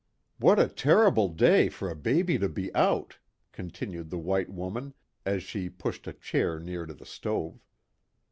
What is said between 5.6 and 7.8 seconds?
pushed a chair near to the stove.